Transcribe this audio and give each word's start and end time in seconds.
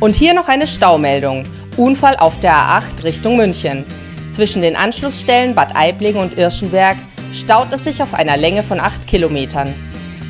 Und 0.00 0.16
hier 0.16 0.32
noch 0.32 0.48
eine 0.48 0.66
Staumeldung. 0.66 1.44
Unfall 1.76 2.16
auf 2.16 2.40
der 2.40 2.54
A8 2.54 3.04
Richtung 3.04 3.36
München. 3.36 3.84
Zwischen 4.30 4.62
den 4.62 4.74
Anschlussstellen 4.74 5.54
Bad 5.54 5.76
Aiblingen 5.76 6.22
und 6.22 6.38
Irschenberg 6.38 6.96
staut 7.32 7.72
es 7.72 7.84
sich 7.84 8.02
auf 8.02 8.14
einer 8.14 8.38
Länge 8.38 8.62
von 8.62 8.80
8 8.80 9.06
Kilometern. 9.06 9.74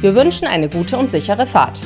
Wir 0.01 0.15
wünschen 0.17 0.49
eine 0.49 0.69
gute 0.69 0.99
und 0.99 1.09
sichere 1.09 1.47
Fahrt. 1.47 1.81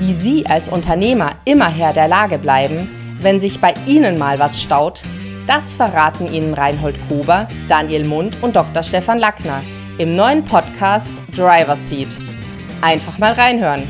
Wie 0.00 0.12
Sie 0.12 0.46
als 0.46 0.68
Unternehmer 0.68 1.32
immer 1.44 1.68
Herr 1.68 1.92
der 1.92 2.08
Lage 2.08 2.38
bleiben, 2.38 2.88
wenn 3.20 3.40
sich 3.40 3.60
bei 3.60 3.74
Ihnen 3.86 4.18
mal 4.18 4.38
was 4.38 4.60
staut, 4.60 5.02
das 5.46 5.72
verraten 5.72 6.32
Ihnen 6.32 6.54
Reinhold 6.54 6.96
Gruber, 7.08 7.48
Daniel 7.68 8.04
Mund 8.04 8.36
und 8.42 8.56
Dr. 8.56 8.82
Stefan 8.82 9.18
Lackner 9.18 9.62
im 9.98 10.16
neuen 10.16 10.44
Podcast 10.44 11.14
Driver's 11.34 11.88
Seat. 11.88 12.16
Einfach 12.80 13.18
mal 13.18 13.32
reinhören. 13.32 13.82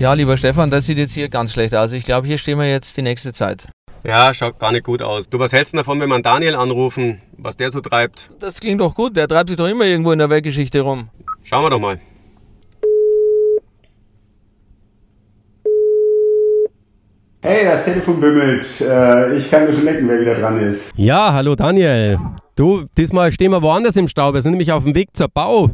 Ja, 0.00 0.12
lieber 0.12 0.36
Stefan, 0.36 0.70
das 0.70 0.86
sieht 0.86 0.98
jetzt 0.98 1.12
hier 1.12 1.28
ganz 1.28 1.52
schlecht 1.52 1.74
aus. 1.74 1.92
Ich 1.92 2.04
glaube, 2.04 2.26
hier 2.26 2.36
stehen 2.36 2.58
wir 2.58 2.68
jetzt 2.68 2.96
die 2.96 3.02
nächste 3.02 3.32
Zeit. 3.32 3.68
Ja, 4.02 4.34
schaut 4.34 4.58
gar 4.58 4.72
nicht 4.72 4.84
gut 4.84 5.00
aus. 5.00 5.28
Du, 5.30 5.38
was 5.38 5.52
hältst 5.52 5.72
du 5.72 5.78
davon, 5.78 6.00
wenn 6.00 6.08
wir 6.08 6.20
Daniel 6.20 6.56
anrufen, 6.56 7.22
was 7.38 7.56
der 7.56 7.70
so 7.70 7.80
treibt? 7.80 8.28
Das 8.40 8.60
klingt 8.60 8.80
doch 8.80 8.94
gut. 8.94 9.16
Der 9.16 9.28
treibt 9.28 9.48
sich 9.48 9.56
doch 9.56 9.68
immer 9.68 9.84
irgendwo 9.84 10.10
in 10.12 10.18
der 10.18 10.28
Weltgeschichte 10.28 10.80
rum. 10.80 11.08
Schauen 11.44 11.62
wir 11.64 11.70
doch 11.70 11.78
mal. 11.78 11.98
Hey, 17.40 17.64
das 17.64 17.84
Telefon 17.84 18.20
bimmelt. 18.20 18.80
Äh, 18.80 19.36
ich 19.36 19.50
kann 19.50 19.66
mir 19.66 19.72
schon 19.72 19.84
lecken, 19.84 20.08
wer 20.08 20.20
wieder 20.20 20.34
dran 20.34 20.58
ist. 20.58 20.92
Ja, 20.96 21.32
hallo 21.32 21.54
Daniel. 21.54 22.18
Du, 22.56 22.86
diesmal 22.98 23.30
stehen 23.32 23.52
wir 23.52 23.62
woanders 23.62 23.96
im 23.96 24.08
Stau. 24.08 24.34
Wir 24.34 24.42
sind 24.42 24.52
nämlich 24.52 24.72
auf 24.72 24.84
dem 24.84 24.94
Weg 24.94 25.10
zur 25.14 25.28
Bau. 25.28 25.70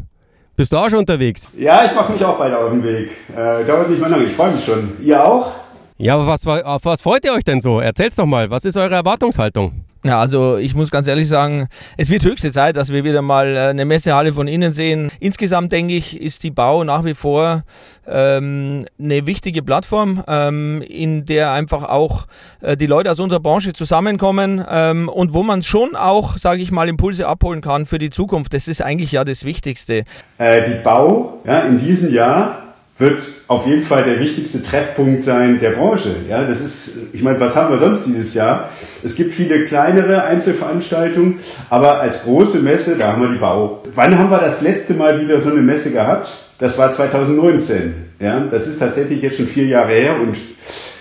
Bist 0.56 0.72
du 0.72 0.76
auch 0.76 0.90
schon 0.90 1.00
unterwegs? 1.00 1.48
Ja, 1.56 1.84
ich 1.84 1.94
mache 1.94 2.12
mich 2.12 2.24
auch 2.24 2.36
bald 2.38 2.54
auf 2.54 2.70
den 2.70 2.82
Weg. 2.82 3.10
Äh, 3.34 3.64
dauert 3.64 3.88
nicht 3.88 4.00
mehr 4.00 4.10
lange, 4.10 4.24
ich 4.24 4.32
freue 4.32 4.52
mich 4.52 4.64
schon. 4.64 4.92
Ihr 5.00 5.24
auch? 5.24 5.52
Ja, 5.96 6.14
aber 6.14 6.26
was, 6.26 6.46
auf 6.46 6.84
was 6.84 7.02
freut 7.02 7.24
ihr 7.24 7.32
euch 7.32 7.44
denn 7.44 7.60
so? 7.60 7.80
Erzähl's 7.80 8.16
doch 8.16 8.26
mal, 8.26 8.50
was 8.50 8.64
ist 8.64 8.76
eure 8.76 8.94
Erwartungshaltung? 8.94 9.84
Ja, 10.02 10.18
also 10.18 10.56
ich 10.56 10.74
muss 10.74 10.90
ganz 10.90 11.06
ehrlich 11.06 11.28
sagen, 11.28 11.68
es 11.98 12.08
wird 12.08 12.24
höchste 12.24 12.50
Zeit, 12.52 12.76
dass 12.76 12.90
wir 12.90 13.04
wieder 13.04 13.20
mal 13.20 13.54
äh, 13.54 13.60
eine 13.68 13.84
Messehalle 13.84 14.32
von 14.32 14.48
innen 14.48 14.72
sehen. 14.72 15.10
Insgesamt 15.20 15.72
denke 15.72 15.94
ich, 15.94 16.18
ist 16.18 16.42
die 16.42 16.50
Bau 16.50 16.84
nach 16.84 17.04
wie 17.04 17.12
vor 17.12 17.64
ähm, 18.08 18.86
eine 18.98 19.26
wichtige 19.26 19.62
Plattform, 19.62 20.24
ähm, 20.26 20.82
in 20.88 21.26
der 21.26 21.52
einfach 21.52 21.82
auch 21.82 22.26
äh, 22.62 22.78
die 22.78 22.86
Leute 22.86 23.10
aus 23.10 23.20
unserer 23.20 23.40
Branche 23.40 23.74
zusammenkommen 23.74 24.64
ähm, 24.70 25.10
und 25.10 25.34
wo 25.34 25.42
man 25.42 25.62
schon 25.62 25.94
auch, 25.96 26.38
sage 26.38 26.62
ich 26.62 26.72
mal, 26.72 26.88
Impulse 26.88 27.28
abholen 27.28 27.60
kann 27.60 27.84
für 27.84 27.98
die 27.98 28.08
Zukunft. 28.10 28.54
Das 28.54 28.68
ist 28.68 28.80
eigentlich 28.80 29.12
ja 29.12 29.24
das 29.24 29.44
Wichtigste. 29.44 30.04
Äh, 30.38 30.62
die 30.66 30.82
Bau 30.82 31.40
ja, 31.44 31.60
in 31.60 31.78
diesem 31.78 32.10
Jahr 32.10 32.69
wird 33.00 33.18
auf 33.48 33.66
jeden 33.66 33.82
Fall 33.82 34.04
der 34.04 34.20
wichtigste 34.20 34.62
Treffpunkt 34.62 35.22
sein 35.22 35.58
der 35.58 35.70
Branche. 35.70 36.14
Ja, 36.28 36.44
das 36.44 36.60
ist, 36.60 36.90
ich 37.12 37.22
meine, 37.22 37.40
was 37.40 37.56
haben 37.56 37.72
wir 37.72 37.80
sonst 37.84 38.06
dieses 38.06 38.34
Jahr? 38.34 38.68
Es 39.02 39.16
gibt 39.16 39.32
viele 39.32 39.64
kleinere 39.64 40.22
Einzelveranstaltungen, 40.22 41.40
aber 41.68 42.00
als 42.00 42.22
große 42.22 42.60
Messe, 42.60 42.96
da 42.96 43.08
haben 43.08 43.22
wir 43.22 43.30
die 43.30 43.38
Bau. 43.38 43.82
Wann 43.94 44.16
haben 44.16 44.30
wir 44.30 44.38
das 44.38 44.60
letzte 44.60 44.94
Mal 44.94 45.20
wieder 45.20 45.40
so 45.40 45.50
eine 45.50 45.62
Messe 45.62 45.90
gehabt? 45.90 46.28
Das 46.58 46.78
war 46.78 46.92
2019. 46.92 47.94
Ja, 48.20 48.40
das 48.40 48.68
ist 48.68 48.78
tatsächlich 48.78 49.22
jetzt 49.22 49.38
schon 49.38 49.46
vier 49.46 49.66
Jahre 49.66 49.92
her 49.92 50.20
und 50.20 50.36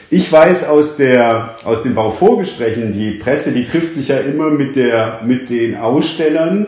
ich 0.10 0.32
weiß 0.32 0.68
aus, 0.68 0.98
der, 0.98 1.56
aus 1.66 1.84
den 1.84 1.94
Bauvorgesprächen, 1.94 2.94
die 2.94 3.12
Presse, 3.12 3.52
die 3.52 3.66
trifft 3.66 3.94
sich 3.94 4.08
ja 4.08 4.18
immer 4.18 4.50
mit, 4.50 4.76
der, 4.76 5.20
mit 5.24 5.52
den 5.52 5.78
Ausstellern 5.78 6.66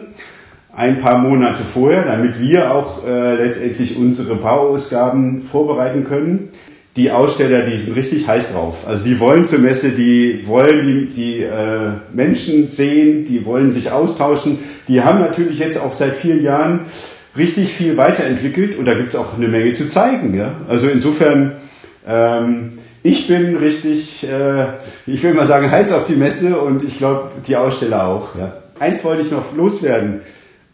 ein 0.73 1.01
paar 1.01 1.17
Monate 1.17 1.63
vorher, 1.63 2.03
damit 2.03 2.39
wir 2.39 2.73
auch 2.73 3.05
äh, 3.05 3.35
letztendlich 3.35 3.97
unsere 3.97 4.35
Bauausgaben 4.35 5.43
vorbereiten 5.43 6.05
können. 6.05 6.49
Die 6.95 7.11
Aussteller, 7.11 7.61
die 7.61 7.77
sind 7.77 7.95
richtig 7.95 8.27
heiß 8.27 8.51
drauf. 8.51 8.85
Also 8.85 9.03
die 9.03 9.19
wollen 9.19 9.45
zur 9.45 9.59
Messe, 9.59 9.91
die 9.91 10.45
wollen 10.45 10.85
die, 10.85 11.05
die 11.05 11.39
äh, 11.41 11.91
Menschen 12.13 12.67
sehen, 12.67 13.25
die 13.25 13.45
wollen 13.45 13.71
sich 13.71 13.91
austauschen. 13.91 14.59
Die 14.87 15.01
haben 15.01 15.19
natürlich 15.19 15.59
jetzt 15.59 15.77
auch 15.77 15.93
seit 15.93 16.15
vier 16.15 16.37
Jahren 16.37 16.81
richtig 17.37 17.71
viel 17.71 17.95
weiterentwickelt 17.95 18.77
und 18.77 18.85
da 18.85 18.93
gibt 18.93 19.09
es 19.09 19.15
auch 19.15 19.37
eine 19.37 19.47
Menge 19.47 19.73
zu 19.73 19.87
zeigen. 19.87 20.33
Ja? 20.33 20.55
Also 20.67 20.87
insofern, 20.87 21.53
ähm, 22.05 22.71
ich 23.03 23.27
bin 23.27 23.55
richtig, 23.55 24.27
äh, 24.27 24.65
ich 25.07 25.23
will 25.23 25.33
mal 25.33 25.47
sagen, 25.47 25.71
heiß 25.71 25.93
auf 25.93 26.03
die 26.03 26.15
Messe 26.15 26.59
und 26.59 26.83
ich 26.83 26.97
glaube, 26.97 27.31
die 27.47 27.55
Aussteller 27.55 28.05
auch. 28.05 28.35
Ja? 28.37 28.53
Eins 28.79 29.03
wollte 29.05 29.21
ich 29.21 29.31
noch 29.31 29.55
loswerden 29.55 30.21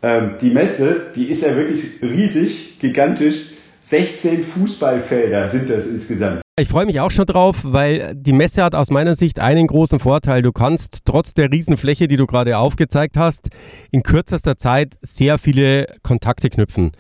ähm, 0.08 0.36
die 0.40 0.52
Messe, 0.52 1.08
die 1.16 1.26
ist 1.26 1.44
ja 1.44 1.56
wirklich 1.56 2.02
riesig, 2.02 2.80
gigantisch. 2.80 3.52
16 3.82 4.44
Fußballfelder 4.44 5.50
sind 5.50 5.70
das 5.70 5.88
insgesamt. 5.88 6.42
Ich 6.60 6.70
freue 6.70 6.88
mich 6.88 7.00
auch 7.00 7.12
schon 7.12 7.28
drauf, 7.28 7.60
weil 7.62 8.16
die 8.16 8.34
Messe 8.34 8.64
hat 8.64 8.74
aus 8.74 8.90
meiner 8.90 9.14
Sicht 9.14 9.40
einen 9.40 9.68
großen 9.68 10.00
Vorteil. 10.00 10.42
Du 10.42 10.52
kannst 10.52 11.02
trotz 11.06 11.36
der 11.36 11.52
Riesenfläche, 11.52 12.08
die 12.08 12.18
du 12.18 12.26
gerade 12.26 12.58
aufgezeigt 12.58 13.16
hast, 13.16 13.50
in 13.92 14.02
kürzester 14.02 14.58
Zeit 14.58 14.96
sehr 15.04 15.38
viele 15.38 15.86
Kontakte 16.02 16.50
knüpfen. 16.50 16.94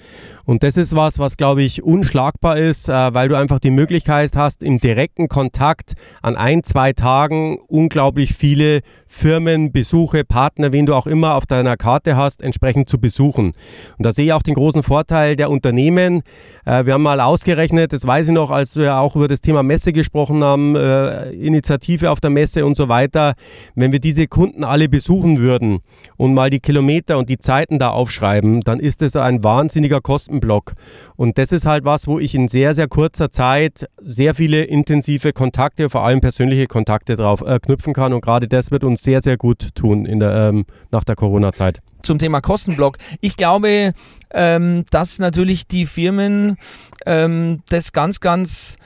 Und 0.45 0.61
das 0.61 0.77
ist 0.77 0.95
was, 0.95 1.17
was 1.17 1.37
glaube 1.37 1.63
ich 1.63 1.81
unschlagbar 1.81 2.57
ist, 2.57 2.87
äh, 2.87 3.13
weil 3.15 3.29
du 3.29 3.35
einfach 3.35 3.59
die 3.59 3.71
Möglichkeit 3.71 4.35
hast, 4.35 4.61
im 4.61 4.79
direkten 4.79 5.27
Kontakt 5.27 5.93
an 6.21 6.35
ein, 6.35 6.63
zwei 6.63 6.93
Tagen 6.93 7.57
unglaublich 7.67 8.35
viele 8.35 8.81
Firmen, 9.07 9.71
Besuche, 9.71 10.23
Partner, 10.23 10.71
wen 10.71 10.85
du 10.85 10.93
auch 10.93 11.07
immer 11.07 11.33
auf 11.33 11.47
deiner 11.47 11.77
Karte 11.77 12.15
hast, 12.15 12.43
entsprechend 12.43 12.89
zu 12.89 12.99
besuchen. 12.99 13.53
Und 13.97 14.05
da 14.05 14.11
sehe 14.11 14.25
ich 14.25 14.33
auch 14.33 14.43
den 14.43 14.53
großen 14.53 14.83
Vorteil 14.83 15.35
der 15.35 15.49
Unternehmen. 15.49 16.21
Äh, 16.63 16.85
wir 16.85 16.93
haben 16.93 17.03
mal 17.03 17.21
ausgerechnet, 17.21 17.91
das 17.91 18.05
weiß 18.05 18.27
ich 18.27 18.33
noch, 18.33 18.51
als 18.51 18.75
wir 18.75 18.97
auch 18.97 19.15
über 19.15 19.27
das 19.27 19.41
Thema 19.47 19.63
Messe 19.63 19.93
gesprochen 19.93 20.43
haben, 20.43 20.75
äh, 20.75 21.29
Initiative 21.31 22.11
auf 22.11 22.19
der 22.19 22.29
Messe 22.29 22.65
und 22.65 22.75
so 22.75 22.89
weiter. 22.89 23.33
Wenn 23.75 23.93
wir 23.93 23.99
diese 24.01 24.27
Kunden 24.27 24.65
alle 24.65 24.89
besuchen 24.89 25.37
würden 25.37 25.79
und 26.17 26.33
mal 26.33 26.49
die 26.49 26.59
Kilometer 26.59 27.17
und 27.17 27.29
die 27.29 27.37
Zeiten 27.37 27.79
da 27.79 27.91
aufschreiben, 27.91 28.59
dann 28.59 28.81
ist 28.81 29.01
es 29.01 29.15
ein 29.15 29.45
wahnsinniger 29.45 30.01
Kosten 30.01 30.41
Block. 30.41 30.73
Und 31.15 31.37
das 31.37 31.53
ist 31.53 31.65
halt 31.65 31.85
was, 31.85 32.07
wo 32.07 32.19
ich 32.19 32.35
in 32.35 32.49
sehr, 32.49 32.73
sehr 32.73 32.89
kurzer 32.89 33.31
Zeit 33.31 33.87
sehr 34.03 34.35
viele 34.35 34.65
intensive 34.65 35.31
Kontakte, 35.31 35.89
vor 35.89 36.03
allem 36.03 36.19
persönliche 36.19 36.67
Kontakte 36.67 37.15
drauf 37.15 37.39
äh, 37.39 37.57
knüpfen 37.59 37.93
kann. 37.93 38.11
Und 38.11 38.19
gerade 38.19 38.49
das 38.49 38.69
wird 38.71 38.83
uns 38.83 39.01
sehr, 39.01 39.21
sehr 39.21 39.37
gut 39.37 39.69
tun 39.75 40.05
in 40.05 40.19
der, 40.19 40.49
ähm, 40.49 40.65
nach 40.91 41.05
der 41.05 41.15
Corona-Zeit 41.15 41.79
zum 42.01 42.19
Thema 42.19 42.41
Kostenblock. 42.41 42.97
Ich 43.21 43.37
glaube, 43.37 43.93
ähm, 44.31 44.85
dass 44.91 45.19
natürlich 45.19 45.67
die 45.67 45.85
Firmen 45.85 46.57
ähm, 47.05 47.61
das 47.69 47.91
ganz, 47.91 48.19
ganz 48.19 48.77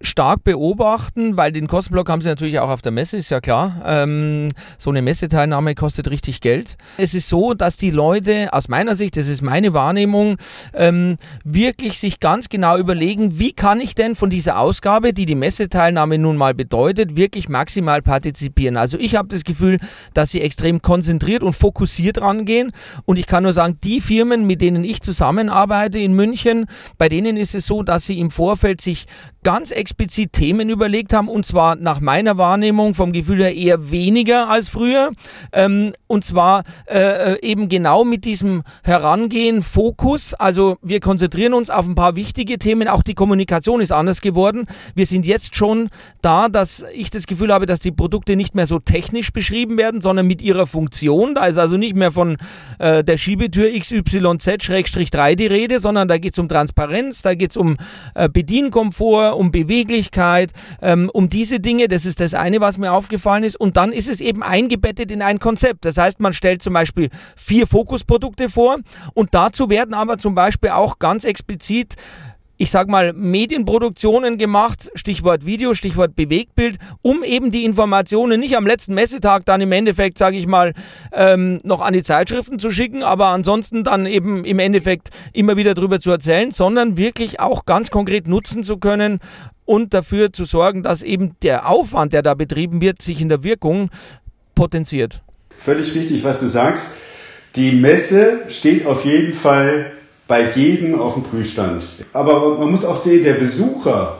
stark 0.00 0.44
beobachten, 0.44 1.36
weil 1.36 1.52
den 1.52 1.68
Kostenblock 1.68 2.08
haben 2.08 2.20
sie 2.20 2.28
natürlich 2.28 2.58
auch 2.58 2.68
auf 2.68 2.82
der 2.82 2.92
Messe, 2.92 3.16
ist 3.16 3.30
ja 3.30 3.40
klar. 3.40 3.82
Ähm, 3.86 4.48
so 4.78 4.90
eine 4.90 5.02
Messeteilnahme 5.02 5.74
kostet 5.74 6.10
richtig 6.10 6.40
Geld. 6.40 6.76
Es 6.96 7.14
ist 7.14 7.28
so, 7.28 7.54
dass 7.54 7.76
die 7.76 7.90
Leute 7.90 8.52
aus 8.52 8.68
meiner 8.68 8.96
Sicht, 8.96 9.16
das 9.16 9.28
ist 9.28 9.42
meine 9.42 9.74
Wahrnehmung, 9.74 10.36
ähm, 10.74 11.16
wirklich 11.44 11.98
sich 11.98 12.20
ganz 12.20 12.48
genau 12.48 12.76
überlegen, 12.78 13.38
wie 13.38 13.52
kann 13.52 13.80
ich 13.80 13.94
denn 13.94 14.14
von 14.14 14.30
dieser 14.30 14.58
Ausgabe, 14.58 15.12
die 15.12 15.26
die 15.26 15.34
Messeteilnahme 15.34 16.18
nun 16.18 16.36
mal 16.36 16.54
bedeutet, 16.54 17.16
wirklich 17.16 17.48
maximal 17.48 18.02
partizipieren. 18.02 18.76
Also 18.76 18.98
ich 18.98 19.16
habe 19.16 19.28
das 19.28 19.44
Gefühl, 19.44 19.78
dass 20.14 20.30
sie 20.30 20.40
extrem 20.40 20.82
konzentriert 20.82 21.42
und 21.42 21.52
fokussiert 21.52 22.20
rangehen 22.20 22.72
und 23.04 23.16
ich 23.16 23.26
kann 23.26 23.42
nur 23.42 23.52
sagen, 23.52 23.78
die 23.82 24.00
Firmen, 24.00 24.46
mit 24.46 24.60
denen 24.60 24.84
ich 24.84 25.00
zusammenarbeite 25.00 25.98
in 25.98 26.14
München, 26.14 26.66
bei 26.98 27.08
denen 27.08 27.36
ist 27.36 27.54
es 27.54 27.66
so, 27.66 27.82
dass 27.82 28.06
sie 28.06 28.20
im 28.20 28.30
Vorfeld 28.30 28.80
sich 28.80 29.06
ganz 29.42 29.70
explizit 29.86 30.32
Themen 30.32 30.68
überlegt 30.68 31.12
haben 31.12 31.28
und 31.28 31.46
zwar 31.46 31.76
nach 31.76 32.00
meiner 32.00 32.38
Wahrnehmung 32.38 32.94
vom 32.94 33.12
Gefühl 33.12 33.44
her 33.44 33.54
eher 33.54 33.92
weniger 33.92 34.48
als 34.48 34.68
früher 34.68 35.12
ähm, 35.52 35.92
und 36.08 36.24
zwar 36.24 36.64
äh, 36.86 37.34
äh, 37.34 37.42
eben 37.42 37.68
genau 37.68 38.04
mit 38.04 38.24
diesem 38.24 38.64
Herangehen, 38.82 39.62
Fokus, 39.62 40.34
also 40.34 40.76
wir 40.82 40.98
konzentrieren 40.98 41.54
uns 41.54 41.70
auf 41.70 41.86
ein 41.86 41.94
paar 41.94 42.16
wichtige 42.16 42.58
Themen, 42.58 42.88
auch 42.88 43.04
die 43.04 43.14
Kommunikation 43.14 43.80
ist 43.80 43.92
anders 43.92 44.20
geworden. 44.20 44.66
Wir 44.96 45.06
sind 45.06 45.24
jetzt 45.24 45.54
schon 45.54 45.88
da, 46.20 46.48
dass 46.48 46.84
ich 46.92 47.10
das 47.10 47.28
Gefühl 47.28 47.52
habe, 47.52 47.66
dass 47.66 47.78
die 47.78 47.92
Produkte 47.92 48.34
nicht 48.34 48.56
mehr 48.56 48.66
so 48.66 48.80
technisch 48.80 49.32
beschrieben 49.32 49.78
werden, 49.78 50.00
sondern 50.00 50.26
mit 50.26 50.42
ihrer 50.42 50.66
Funktion. 50.66 51.36
Da 51.36 51.46
ist 51.46 51.58
also 51.58 51.76
nicht 51.76 51.94
mehr 51.94 52.10
von 52.10 52.38
äh, 52.80 53.04
der 53.04 53.18
Schiebetür 53.18 53.68
XYZ-3 53.68 55.36
die 55.36 55.46
Rede, 55.46 55.78
sondern 55.78 56.08
da 56.08 56.18
geht 56.18 56.32
es 56.32 56.40
um 56.40 56.48
Transparenz, 56.48 57.22
da 57.22 57.34
geht 57.34 57.50
es 57.50 57.56
um 57.56 57.76
äh, 58.16 58.28
Bedienkomfort, 58.28 59.36
um 59.36 59.52
Beweglichkeit, 59.76 60.52
ähm, 60.80 61.10
um 61.12 61.28
diese 61.28 61.60
Dinge. 61.60 61.88
Das 61.88 62.06
ist 62.06 62.20
das 62.20 62.32
eine, 62.32 62.60
was 62.60 62.78
mir 62.78 62.92
aufgefallen 62.92 63.44
ist. 63.44 63.60
Und 63.60 63.76
dann 63.76 63.92
ist 63.92 64.08
es 64.08 64.20
eben 64.20 64.42
eingebettet 64.42 65.10
in 65.10 65.20
ein 65.20 65.38
Konzept. 65.38 65.84
Das 65.84 65.98
heißt, 65.98 66.20
man 66.20 66.32
stellt 66.32 66.62
zum 66.62 66.72
Beispiel 66.72 67.10
vier 67.36 67.66
Fokusprodukte 67.66 68.48
vor 68.48 68.78
und 69.12 69.34
dazu 69.34 69.68
werden 69.68 69.92
aber 69.92 70.16
zum 70.16 70.34
Beispiel 70.34 70.70
auch 70.70 70.98
ganz 70.98 71.24
explizit 71.24 71.94
ich 72.58 72.70
sag 72.70 72.88
mal, 72.88 73.12
Medienproduktionen 73.12 74.38
gemacht, 74.38 74.90
Stichwort 74.94 75.44
Video, 75.44 75.74
Stichwort 75.74 76.16
Bewegtbild, 76.16 76.78
um 77.02 77.22
eben 77.22 77.50
die 77.50 77.64
Informationen 77.64 78.40
nicht 78.40 78.56
am 78.56 78.66
letzten 78.66 78.94
Messetag 78.94 79.44
dann 79.44 79.60
im 79.60 79.72
Endeffekt, 79.72 80.16
sage 80.16 80.38
ich 80.38 80.46
mal, 80.46 80.72
ähm, 81.12 81.60
noch 81.64 81.80
an 81.80 81.92
die 81.92 82.02
Zeitschriften 82.02 82.58
zu 82.58 82.70
schicken, 82.70 83.02
aber 83.02 83.26
ansonsten 83.26 83.84
dann 83.84 84.06
eben 84.06 84.44
im 84.44 84.58
Endeffekt 84.58 85.10
immer 85.32 85.56
wieder 85.56 85.74
darüber 85.74 86.00
zu 86.00 86.10
erzählen, 86.10 86.50
sondern 86.50 86.96
wirklich 86.96 87.40
auch 87.40 87.66
ganz 87.66 87.90
konkret 87.90 88.26
nutzen 88.26 88.64
zu 88.64 88.78
können 88.78 89.18
und 89.66 89.92
dafür 89.92 90.32
zu 90.32 90.46
sorgen, 90.46 90.82
dass 90.82 91.02
eben 91.02 91.36
der 91.42 91.68
Aufwand, 91.68 92.12
der 92.12 92.22
da 92.22 92.34
betrieben 92.34 92.80
wird, 92.80 93.02
sich 93.02 93.20
in 93.20 93.28
der 93.28 93.42
Wirkung 93.42 93.90
potenziert. 94.54 95.22
Völlig 95.58 95.94
richtig, 95.94 96.24
was 96.24 96.40
du 96.40 96.48
sagst. 96.48 96.92
Die 97.56 97.72
Messe 97.72 98.40
steht 98.48 98.86
auf 98.86 99.04
jeden 99.04 99.32
Fall 99.32 99.92
bei 100.28 100.50
jedem 100.54 100.98
auf 101.00 101.14
dem 101.14 101.22
Prüfstand. 101.22 101.84
Aber 102.12 102.58
man 102.58 102.70
muss 102.70 102.84
auch 102.84 102.96
sehen, 102.96 103.24
der 103.24 103.34
Besucher, 103.34 104.18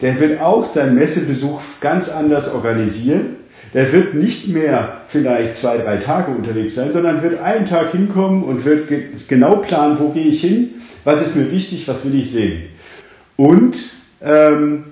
der 0.00 0.18
wird 0.18 0.40
auch 0.40 0.66
seinen 0.66 0.94
Messebesuch 0.94 1.60
ganz 1.80 2.08
anders 2.08 2.52
organisieren. 2.54 3.36
Der 3.74 3.92
wird 3.92 4.14
nicht 4.14 4.48
mehr 4.48 5.02
vielleicht 5.08 5.54
zwei, 5.54 5.78
drei 5.78 5.96
Tage 5.96 6.32
unterwegs 6.32 6.74
sein, 6.74 6.92
sondern 6.92 7.22
wird 7.22 7.40
einen 7.40 7.66
Tag 7.66 7.92
hinkommen 7.92 8.44
und 8.44 8.64
wird 8.64 8.88
genau 9.28 9.56
planen, 9.56 9.98
wo 9.98 10.10
gehe 10.10 10.24
ich 10.24 10.40
hin, 10.40 10.70
was 11.04 11.22
ist 11.22 11.36
mir 11.36 11.50
wichtig, 11.50 11.88
was 11.88 12.04
will 12.04 12.14
ich 12.14 12.30
sehen. 12.30 12.64
Und 13.36 13.78
ähm, 14.22 14.84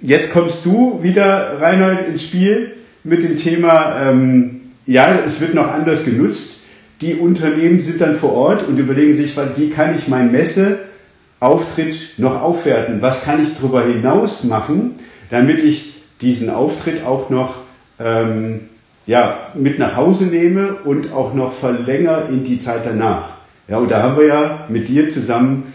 jetzt 0.00 0.32
kommst 0.32 0.66
du 0.66 1.00
wieder, 1.02 1.60
Reinhold, 1.60 2.08
ins 2.08 2.24
Spiel 2.24 2.72
mit 3.04 3.22
dem 3.22 3.36
Thema, 3.36 4.10
ähm, 4.10 4.62
ja, 4.84 5.20
es 5.24 5.40
wird 5.40 5.54
noch 5.54 5.68
anders 5.68 6.04
genutzt 6.04 6.57
die 7.00 7.14
Unternehmen 7.14 7.80
sind 7.80 8.00
dann 8.00 8.16
vor 8.16 8.32
Ort 8.32 8.66
und 8.66 8.78
überlegen 8.78 9.14
sich, 9.14 9.36
wie 9.56 9.70
kann 9.70 9.94
ich 9.96 10.08
meinen 10.08 10.32
Messeauftritt 10.32 12.18
noch 12.18 12.42
aufwerten? 12.42 13.00
Was 13.00 13.22
kann 13.22 13.42
ich 13.42 13.56
darüber 13.56 13.84
hinaus 13.84 14.44
machen, 14.44 14.96
damit 15.30 15.60
ich 15.60 15.94
diesen 16.20 16.50
Auftritt 16.50 17.04
auch 17.04 17.30
noch 17.30 17.54
ähm, 18.00 18.68
ja, 19.06 19.50
mit 19.54 19.78
nach 19.78 19.96
Hause 19.96 20.24
nehme 20.26 20.74
und 20.84 21.12
auch 21.12 21.34
noch 21.34 21.52
verlängere 21.52 22.28
in 22.28 22.44
die 22.44 22.58
Zeit 22.58 22.84
danach. 22.84 23.30
Ja, 23.68 23.78
und 23.78 23.90
da 23.90 24.02
haben 24.02 24.16
wir 24.16 24.26
ja 24.26 24.64
mit 24.68 24.88
dir 24.88 25.08
zusammen 25.08 25.72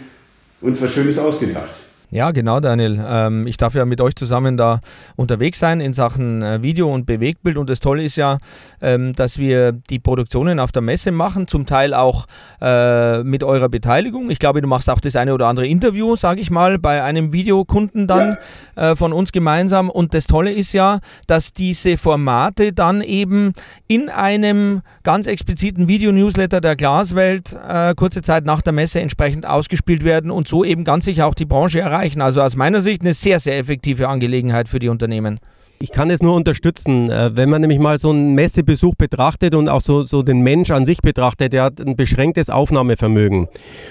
uns 0.60 0.80
was 0.80 0.92
Schönes 0.92 1.18
ausgedacht. 1.18 1.83
Ja, 2.14 2.30
genau, 2.30 2.60
Daniel. 2.60 3.04
Ähm, 3.04 3.48
ich 3.48 3.56
darf 3.56 3.74
ja 3.74 3.84
mit 3.84 4.00
euch 4.00 4.14
zusammen 4.14 4.56
da 4.56 4.78
unterwegs 5.16 5.58
sein 5.58 5.80
in 5.80 5.92
Sachen 5.92 6.42
äh, 6.42 6.62
Video 6.62 6.94
und 6.94 7.06
Bewegtbild. 7.06 7.56
Und 7.56 7.68
das 7.68 7.80
Tolle 7.80 8.04
ist 8.04 8.14
ja, 8.14 8.38
ähm, 8.80 9.14
dass 9.14 9.38
wir 9.38 9.72
die 9.72 9.98
Produktionen 9.98 10.60
auf 10.60 10.70
der 10.70 10.80
Messe 10.80 11.10
machen, 11.10 11.48
zum 11.48 11.66
Teil 11.66 11.92
auch 11.92 12.26
äh, 12.60 13.24
mit 13.24 13.42
eurer 13.42 13.68
Beteiligung. 13.68 14.30
Ich 14.30 14.38
glaube, 14.38 14.62
du 14.62 14.68
machst 14.68 14.88
auch 14.88 15.00
das 15.00 15.16
eine 15.16 15.34
oder 15.34 15.48
andere 15.48 15.66
Interview, 15.66 16.14
sage 16.14 16.40
ich 16.40 16.52
mal, 16.52 16.78
bei 16.78 17.02
einem 17.02 17.32
Videokunden 17.32 18.06
dann 18.06 18.38
ja. 18.76 18.92
äh, 18.92 18.94
von 18.94 19.12
uns 19.12 19.32
gemeinsam. 19.32 19.90
Und 19.90 20.14
das 20.14 20.28
Tolle 20.28 20.52
ist 20.52 20.72
ja, 20.72 21.00
dass 21.26 21.52
diese 21.52 21.96
Formate 21.96 22.72
dann 22.72 23.00
eben 23.00 23.54
in 23.88 24.08
einem 24.08 24.82
ganz 25.02 25.26
expliziten 25.26 25.88
Video-Newsletter 25.88 26.60
der 26.60 26.76
Glaswelt 26.76 27.58
äh, 27.68 27.92
kurze 27.96 28.22
Zeit 28.22 28.44
nach 28.44 28.62
der 28.62 28.72
Messe 28.72 29.00
entsprechend 29.00 29.46
ausgespielt 29.46 30.04
werden 30.04 30.30
und 30.30 30.46
so 30.46 30.62
eben 30.62 30.84
ganz 30.84 31.06
sicher 31.06 31.26
auch 31.26 31.34
die 31.34 31.44
Branche 31.44 31.80
erreichen 31.80 32.03
erreichen. 32.04 32.20
Also 32.20 32.42
aus 32.42 32.56
meiner 32.56 32.80
Sicht 32.82 33.02
eine 33.02 33.14
sehr, 33.14 33.40
sehr 33.40 33.58
effektive 33.58 34.08
Angelegenheit 34.08 34.68
für 34.68 34.78
die 34.78 34.88
Unternehmen. 34.88 35.40
Ich 35.80 35.90
kann 35.90 36.08
es 36.10 36.22
nur 36.22 36.34
unterstützen. 36.34 37.10
Äh, 37.10 37.36
wenn 37.36 37.50
man 37.50 37.60
nämlich 37.60 37.78
mal 37.78 37.98
so 37.98 38.10
einen 38.10 38.34
Messebesuch 38.34 38.94
betrachtet 38.94 39.54
und 39.54 39.68
auch 39.68 39.80
so, 39.80 40.04
so 40.04 40.22
den 40.22 40.42
Mensch 40.42 40.70
an 40.70 40.84
sich 40.86 41.02
betrachtet, 41.02 41.52
der 41.52 41.64
hat 41.64 41.80
ein 41.80 41.96
beschränktes 41.96 42.48
Aufnahmevermögen. 42.48 43.48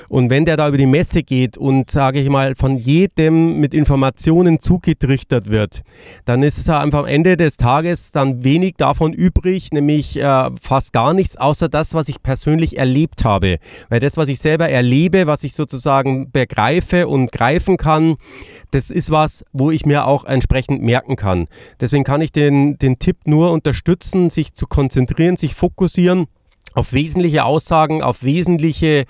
Und 0.07 0.29
wenn 0.29 0.45
der 0.45 0.57
da 0.57 0.67
über 0.67 0.77
die 0.77 0.85
Messe 0.85 1.23
geht 1.23 1.57
und, 1.57 1.91
sage 1.91 2.19
ich 2.19 2.29
mal, 2.29 2.55
von 2.55 2.77
jedem 2.77 3.59
mit 3.59 3.73
Informationen 3.73 4.59
zugetrichtert 4.59 5.49
wird, 5.49 5.81
dann 6.25 6.41
ist 6.41 6.57
es 6.57 6.69
einfach 6.69 6.99
am 6.99 7.05
Ende 7.05 7.37
des 7.37 7.57
Tages 7.57 8.11
dann 8.11 8.43
wenig 8.43 8.75
davon 8.77 9.13
übrig, 9.13 9.71
nämlich 9.71 10.19
äh, 10.19 10.49
fast 10.61 10.93
gar 10.93 11.13
nichts, 11.13 11.37
außer 11.37 11.69
das, 11.69 11.93
was 11.93 12.07
ich 12.07 12.23
persönlich 12.23 12.77
erlebt 12.77 13.25
habe. 13.25 13.57
Weil 13.89 13.99
das, 13.99 14.17
was 14.17 14.29
ich 14.29 14.39
selber 14.39 14.69
erlebe, 14.69 15.27
was 15.27 15.43
ich 15.43 15.53
sozusagen 15.53 16.31
begreife 16.31 17.07
und 17.07 17.31
greifen 17.31 17.77
kann, 17.77 18.15
das 18.71 18.89
ist 18.89 19.11
was, 19.11 19.45
wo 19.51 19.69
ich 19.69 19.85
mir 19.85 20.05
auch 20.05 20.25
entsprechend 20.25 20.81
merken 20.81 21.15
kann. 21.15 21.47
Deswegen 21.83 22.05
kann 22.05 22.21
ich 22.21 22.31
den, 22.31 22.77
den 22.77 22.97
Tipp 22.97 23.17
nur 23.25 23.51
unterstützen, 23.51 24.29
sich 24.29 24.53
zu 24.53 24.67
konzentrieren, 24.67 25.35
sich 25.35 25.53
fokussieren 25.53 26.27
auf 26.73 26.93
wesentliche 26.93 27.45
Aussagen, 27.45 28.01
auf 28.01 28.23
wesentliche 28.23 29.05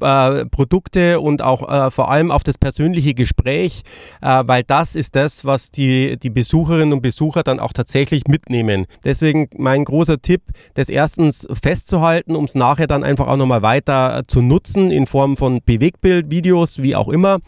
äh, 0.00 0.44
Produkte 0.46 1.20
und 1.20 1.42
auch 1.42 1.68
äh, 1.68 1.90
vor 1.90 2.10
allem 2.10 2.30
auf 2.30 2.44
das 2.44 2.58
persönliche 2.58 3.14
Gespräch, 3.14 3.82
äh, 4.22 4.42
weil 4.46 4.62
das 4.62 4.94
ist 4.94 5.16
das, 5.16 5.44
was 5.44 5.70
die, 5.70 6.16
die 6.18 6.30
Besucherinnen 6.30 6.92
und 6.92 7.02
Besucher 7.02 7.42
dann 7.42 7.60
auch 7.60 7.72
tatsächlich 7.72 8.26
mitnehmen. 8.28 8.86
Deswegen 9.04 9.48
mein 9.56 9.84
großer 9.84 10.20
Tipp, 10.20 10.42
das 10.74 10.88
erstens 10.88 11.46
festzuhalten, 11.62 12.36
um 12.36 12.44
es 12.44 12.54
nachher 12.54 12.86
dann 12.86 13.04
einfach 13.04 13.26
auch 13.26 13.36
nochmal 13.36 13.62
weiter 13.62 14.22
zu 14.26 14.40
nutzen 14.40 14.90
in 14.90 15.06
Form 15.06 15.36
von 15.36 15.60
Bewegtbild, 15.64 16.30
Videos, 16.30 16.80
wie 16.82 16.94
auch 16.94 17.08
immer, 17.08 17.38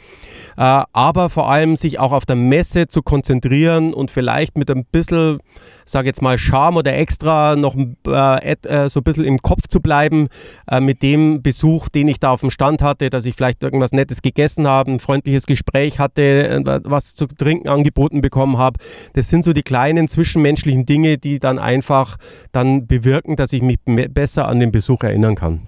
äh, 0.57 0.83
aber 0.93 1.31
vor 1.31 1.49
allem 1.49 1.77
sich 1.77 1.99
auch 1.99 2.13
auf 2.13 2.27
der 2.27 2.37
Messe 2.37 2.89
zu 2.89 3.03
konzentrieren 3.03 3.95
und 3.95 4.11
vielleicht 4.11 4.59
mit 4.59 4.71
ein 4.71 4.85
bisschen 4.85 5.39
sage 5.91 6.09
jetzt 6.09 6.23
mal, 6.23 6.39
Charme 6.39 6.79
oder 6.79 6.97
extra 6.97 7.57
noch 7.57 7.77
äh, 8.07 8.53
äh, 8.53 8.89
so 8.89 9.01
ein 9.01 9.05
bisschen 9.05 9.25
im 9.25 9.39
Kopf 9.39 9.69
zu 9.69 9.81
bleiben 9.81 10.29
äh, 10.71 10.81
mit 10.81 11.03
dem 11.03 11.43
Besuch, 11.43 11.89
den 11.89 12.09
ich 12.09 12.21
da 12.21 12.31
auf 12.31 12.41
dem 12.41 12.51
Stand 12.51 12.83
hatte, 12.83 13.11
dass 13.11 13.25
ich 13.25 13.35
vielleicht 13.35 13.63
irgendwas 13.63 13.93
Nettes 13.93 14.23
gegessen 14.23 14.67
habe, 14.67 14.91
ein 14.91 15.01
freundliches 15.01 15.47
Gespräch 15.47 15.99
hatte, 15.99 16.49
äh, 16.49 16.81
was 16.85 17.15
zu 17.15 17.27
trinken 17.27 17.69
angeboten 17.69 18.21
bekommen 18.21 18.59
habe. 18.59 18.79
Das 19.15 19.29
sind 19.29 19.45
so 19.45 19.53
die 19.53 19.63
kleinen 19.63 20.09
zwischenmenschlichen 20.09 20.87
Dinge, 20.87 21.19
die 21.19 21.39
dann 21.39 21.59
einfach 21.59 22.17
dann 22.53 22.87
bewirken, 22.87 23.37
dass 23.37 23.53
ich 23.53 23.63
mich 23.63 23.79
besser 23.85 24.49
an 24.49 24.61
den 24.61 24.73
Besuch 24.73 25.03
erinnern 25.03 25.35
kann 25.35 25.61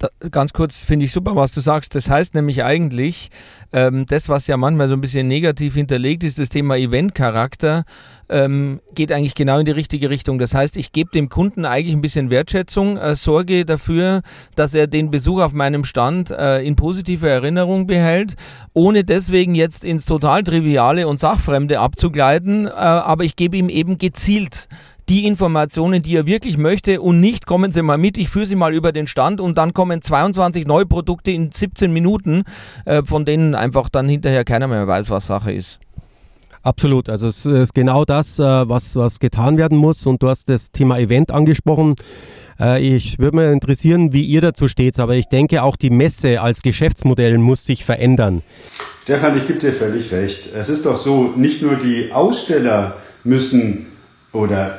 da, 0.00 0.08
ganz 0.30 0.54
kurz 0.54 0.82
finde 0.82 1.04
ich 1.04 1.12
super, 1.12 1.36
was 1.36 1.52
du 1.52 1.60
sagst. 1.60 1.94
Das 1.94 2.08
heißt 2.08 2.34
nämlich 2.34 2.64
eigentlich, 2.64 3.30
ähm, 3.72 4.06
das, 4.06 4.30
was 4.30 4.46
ja 4.46 4.56
manchmal 4.56 4.88
so 4.88 4.94
ein 4.94 5.00
bisschen 5.02 5.28
negativ 5.28 5.74
hinterlegt 5.74 6.24
ist, 6.24 6.38
das 6.38 6.48
Thema 6.48 6.76
Event-Charakter, 6.76 7.84
ähm, 8.30 8.80
geht 8.94 9.12
eigentlich 9.12 9.34
genau 9.34 9.58
in 9.58 9.66
die 9.66 9.72
richtige 9.72 10.08
Richtung. 10.08 10.38
Das 10.38 10.54
heißt, 10.54 10.78
ich 10.78 10.92
gebe 10.92 11.10
dem 11.10 11.28
Kunden 11.28 11.66
eigentlich 11.66 11.94
ein 11.94 12.00
bisschen 12.00 12.30
Wertschätzung, 12.30 12.96
äh, 12.96 13.14
sorge 13.14 13.66
dafür, 13.66 14.22
dass 14.54 14.72
er 14.72 14.86
den 14.86 15.10
Besuch 15.10 15.42
auf 15.42 15.52
meinem 15.52 15.84
Stand 15.84 16.30
äh, 16.30 16.62
in 16.62 16.76
positiver 16.76 17.28
Erinnerung 17.28 17.86
behält, 17.86 18.36
ohne 18.72 19.04
deswegen 19.04 19.54
jetzt 19.54 19.84
ins 19.84 20.06
total 20.06 20.42
Triviale 20.44 21.06
und 21.06 21.20
Sachfremde 21.20 21.78
abzugleiten, 21.78 22.66
äh, 22.66 22.70
aber 22.70 23.24
ich 23.24 23.36
gebe 23.36 23.58
ihm 23.58 23.68
eben 23.68 23.98
gezielt 23.98 24.66
die 25.10 25.26
Informationen, 25.26 26.02
die 26.02 26.14
er 26.14 26.24
wirklich 26.24 26.56
möchte 26.56 27.00
und 27.00 27.20
nicht 27.20 27.44
kommen 27.44 27.72
Sie 27.72 27.82
mal 27.82 27.98
mit, 27.98 28.16
ich 28.16 28.28
führe 28.28 28.46
Sie 28.46 28.54
mal 28.54 28.72
über 28.72 28.92
den 28.92 29.08
Stand 29.08 29.40
und 29.40 29.58
dann 29.58 29.74
kommen 29.74 30.00
22 30.00 30.68
neue 30.68 30.86
Produkte 30.86 31.32
in 31.32 31.50
17 31.50 31.92
Minuten, 31.92 32.44
äh, 32.84 33.02
von 33.02 33.24
denen 33.24 33.56
einfach 33.56 33.88
dann 33.88 34.08
hinterher 34.08 34.44
keiner 34.44 34.68
mehr 34.68 34.86
weiß, 34.86 35.10
was 35.10 35.26
Sache 35.26 35.52
ist. 35.52 35.80
Absolut, 36.62 37.08
also 37.08 37.26
es 37.26 37.44
ist 37.44 37.74
genau 37.74 38.04
das, 38.04 38.38
äh, 38.38 38.42
was, 38.42 38.94
was 38.94 39.18
getan 39.18 39.58
werden 39.58 39.76
muss 39.76 40.06
und 40.06 40.22
du 40.22 40.28
hast 40.28 40.48
das 40.48 40.70
Thema 40.70 40.96
Event 40.98 41.32
angesprochen. 41.32 41.96
Äh, 42.60 42.80
ich 42.80 43.18
würde 43.18 43.36
mich 43.36 43.52
interessieren, 43.52 44.12
wie 44.12 44.22
ihr 44.22 44.42
dazu 44.42 44.68
steht, 44.68 45.00
aber 45.00 45.16
ich 45.16 45.26
denke 45.26 45.64
auch 45.64 45.76
die 45.76 45.90
Messe 45.90 46.40
als 46.40 46.62
Geschäftsmodell 46.62 47.36
muss 47.38 47.64
sich 47.64 47.84
verändern. 47.84 48.42
Stefan, 49.02 49.36
ich 49.36 49.48
gebe 49.48 49.58
dir 49.58 49.72
völlig 49.72 50.12
recht. 50.12 50.54
Es 50.54 50.68
ist 50.68 50.86
doch 50.86 50.98
so, 50.98 51.32
nicht 51.34 51.62
nur 51.62 51.74
die 51.74 52.12
Aussteller 52.12 52.94
müssen 53.24 53.86
oder 54.32 54.78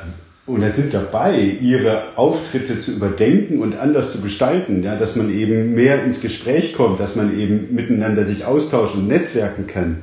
oder 0.52 0.70
sind 0.70 0.92
dabei, 0.94 1.40
ihre 1.60 2.16
Auftritte 2.16 2.78
zu 2.80 2.92
überdenken 2.92 3.60
und 3.60 3.76
anders 3.76 4.12
zu 4.12 4.20
gestalten, 4.20 4.82
ja, 4.82 4.96
dass 4.96 5.16
man 5.16 5.30
eben 5.30 5.74
mehr 5.74 6.04
ins 6.04 6.20
Gespräch 6.20 6.74
kommt, 6.74 7.00
dass 7.00 7.16
man 7.16 7.38
eben 7.38 7.74
miteinander 7.74 8.26
sich 8.26 8.44
austauschen 8.44 9.02
und 9.02 9.08
netzwerken 9.08 9.66
kann. 9.66 10.02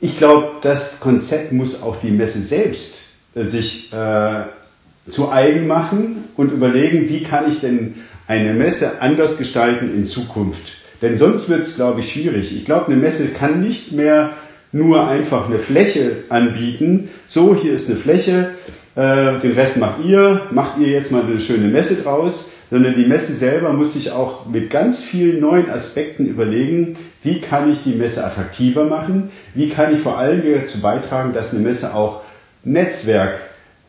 Ich 0.00 0.18
glaube, 0.18 0.48
das 0.62 1.00
Konzept 1.00 1.52
muss 1.52 1.82
auch 1.82 1.96
die 1.96 2.10
Messe 2.10 2.40
selbst 2.40 3.02
äh, 3.34 3.44
sich 3.44 3.92
äh, 3.92 4.42
zu 5.08 5.30
eigen 5.30 5.66
machen 5.66 6.24
und 6.36 6.52
überlegen, 6.52 7.08
wie 7.08 7.22
kann 7.22 7.50
ich 7.50 7.60
denn 7.60 7.94
eine 8.26 8.52
Messe 8.52 9.00
anders 9.00 9.38
gestalten 9.38 9.94
in 9.94 10.04
Zukunft. 10.04 10.62
Denn 11.02 11.18
sonst 11.18 11.48
wird 11.48 11.62
es, 11.62 11.76
glaube 11.76 12.00
ich, 12.00 12.12
schwierig. 12.12 12.54
Ich 12.56 12.64
glaube, 12.64 12.86
eine 12.86 12.96
Messe 12.96 13.28
kann 13.28 13.60
nicht 13.60 13.92
mehr 13.92 14.32
nur 14.76 15.08
einfach 15.08 15.48
eine 15.48 15.58
Fläche 15.58 16.24
anbieten. 16.28 17.08
So, 17.26 17.54
hier 17.54 17.72
ist 17.72 17.88
eine 17.88 17.98
Fläche, 17.98 18.50
äh, 18.94 19.38
den 19.40 19.52
Rest 19.52 19.78
macht 19.78 20.04
ihr, 20.04 20.42
macht 20.50 20.78
ihr 20.78 20.88
jetzt 20.88 21.10
mal 21.10 21.22
eine 21.22 21.40
schöne 21.40 21.68
Messe 21.68 21.96
draus, 21.96 22.50
sondern 22.70 22.94
die 22.94 23.06
Messe 23.06 23.32
selber 23.32 23.72
muss 23.72 23.94
sich 23.94 24.10
auch 24.10 24.46
mit 24.46 24.70
ganz 24.70 25.02
vielen 25.02 25.40
neuen 25.40 25.70
Aspekten 25.70 26.26
überlegen, 26.26 26.96
wie 27.22 27.40
kann 27.40 27.72
ich 27.72 27.82
die 27.84 27.94
Messe 27.94 28.24
attraktiver 28.24 28.84
machen, 28.84 29.30
wie 29.54 29.70
kann 29.70 29.94
ich 29.94 30.00
vor 30.00 30.18
allem 30.18 30.42
dazu 30.44 30.80
beitragen, 30.80 31.32
dass 31.32 31.52
eine 31.52 31.62
Messe 31.62 31.94
auch 31.94 32.22
Netzwerk 32.64 33.38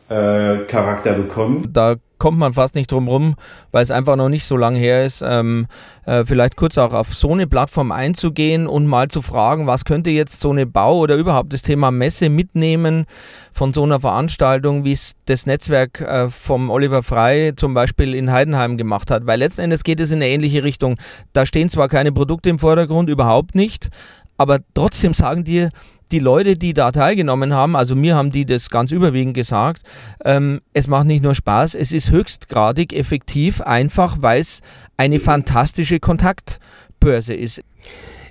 äh, 0.08 0.58
Charakter 0.66 1.12
bekommen. 1.14 1.68
Da 1.72 1.96
kommt 2.18 2.38
man 2.38 2.52
fast 2.52 2.74
nicht 2.74 2.90
drum 2.90 3.08
rum, 3.08 3.36
weil 3.70 3.82
es 3.82 3.90
einfach 3.90 4.16
noch 4.16 4.28
nicht 4.28 4.44
so 4.44 4.56
lange 4.56 4.78
her 4.78 5.04
ist, 5.04 5.22
ähm, 5.24 5.66
äh, 6.04 6.24
vielleicht 6.24 6.56
kurz 6.56 6.76
auch 6.76 6.92
auf 6.92 7.14
so 7.14 7.32
eine 7.32 7.46
Plattform 7.46 7.92
einzugehen 7.92 8.66
und 8.66 8.86
mal 8.86 9.08
zu 9.08 9.22
fragen, 9.22 9.66
was 9.66 9.84
könnte 9.84 10.10
jetzt 10.10 10.40
so 10.40 10.50
eine 10.50 10.66
Bau 10.66 10.98
oder 10.98 11.16
überhaupt 11.16 11.52
das 11.52 11.62
Thema 11.62 11.90
Messe 11.90 12.28
mitnehmen 12.28 13.06
von 13.52 13.72
so 13.72 13.84
einer 13.84 14.00
Veranstaltung, 14.00 14.84
wie 14.84 14.92
es 14.92 15.12
das 15.26 15.46
Netzwerk 15.46 16.00
äh, 16.00 16.28
vom 16.28 16.70
Oliver 16.70 17.02
Frei 17.02 17.52
zum 17.56 17.74
Beispiel 17.74 18.14
in 18.14 18.32
Heidenheim 18.32 18.76
gemacht 18.76 19.10
hat, 19.10 19.26
weil 19.26 19.38
letzten 19.38 19.62
Endes 19.62 19.84
geht 19.84 20.00
es 20.00 20.10
in 20.10 20.16
eine 20.16 20.28
ähnliche 20.28 20.64
Richtung. 20.64 20.96
Da 21.32 21.46
stehen 21.46 21.68
zwar 21.68 21.88
keine 21.88 22.12
Produkte 22.12 22.48
im 22.48 22.58
Vordergrund, 22.58 23.08
überhaupt 23.08 23.54
nicht, 23.54 23.90
aber 24.36 24.58
trotzdem 24.74 25.14
sagen 25.14 25.44
dir 25.44 25.70
die 26.12 26.18
Leute, 26.18 26.56
die 26.56 26.74
da 26.74 26.92
teilgenommen 26.92 27.54
haben, 27.54 27.76
also 27.76 27.94
mir 27.94 28.16
haben 28.16 28.30
die 28.30 28.46
das 28.46 28.70
ganz 28.70 28.92
überwiegend 28.92 29.34
gesagt, 29.34 29.82
ähm, 30.24 30.60
es 30.72 30.86
macht 30.86 31.06
nicht 31.06 31.22
nur 31.22 31.34
Spaß, 31.34 31.74
es 31.74 31.92
ist 31.92 32.10
höchstgradig 32.10 32.92
effektiv, 32.92 33.60
einfach 33.60 34.18
weil 34.20 34.40
es 34.40 34.60
eine 34.96 35.20
fantastische 35.20 36.00
Kontaktbörse 36.00 37.34
ist. 37.34 37.62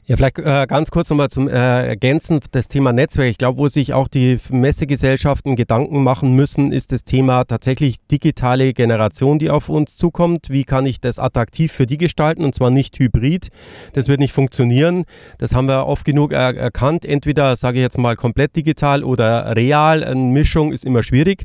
Ja, 0.10 0.16
vielleicht 0.16 0.40
äh, 0.40 0.66
ganz 0.70 0.90
kurz 0.90 1.10
nochmal 1.10 1.28
zum 1.28 1.50
äh, 1.50 1.86
Ergänzen 1.86 2.40
das 2.54 2.70
Thema 2.70 2.94
Netzwerk. 2.94 3.30
Ich 3.30 3.38
glaube, 3.38 3.58
wo 3.58 3.68
sich 3.68 3.94
auch 3.94 4.08
die 4.08 4.40
Messegesellschaften 4.50 5.58
Gedanken 5.58 6.02
machen 6.02 6.34
müssen, 6.34 6.72
ist 6.72 6.94
das 6.94 7.04
Thema 7.04 7.44
tatsächlich 7.44 7.98
digitale 8.10 8.72
Generation, 8.72 9.38
die 9.38 9.50
auf 9.50 9.68
uns 9.68 9.98
zukommt. 9.98 10.50
Wie 10.50 10.64
kann 10.64 10.86
ich 10.86 11.02
das 11.02 11.20
attraktiv 11.20 11.74
für 11.74 11.86
die 11.86 11.98
gestalten 11.98 12.46
und 12.46 12.56
zwar 12.56 12.70
nicht 12.70 12.98
hybrid? 13.00 13.50
Das 13.92 14.08
wird 14.08 14.22
nicht 14.22 14.32
funktionieren. 14.32 15.04
Das 15.40 15.54
haben 15.54 15.68
wir 15.68 15.88
oft 15.88 16.06
genug 16.06 16.32
er 16.32 16.56
erkannt. 16.56 17.04
Entweder, 17.06 17.58
sage 17.58 17.80
ich 17.80 17.84
jetzt 17.84 17.98
mal, 17.98 18.16
komplett 18.16 18.56
digital 18.56 19.04
oder 19.04 19.58
real. 19.58 20.06
Eine 20.06 20.22
Mischung 20.22 20.72
ist 20.72 20.86
immer 20.86 21.04
schwierig. 21.04 21.44